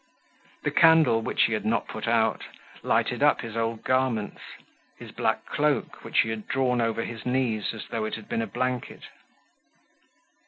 [0.63, 2.43] The candle, which he had not put out,
[2.81, 4.41] lighted up his old garments,
[4.97, 8.41] his black cloak, which he had drawn over his knees as though it had been
[8.41, 9.01] a blanket.